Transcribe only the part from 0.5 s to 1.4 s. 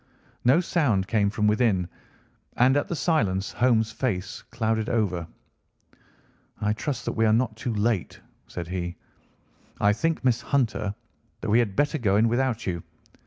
sound came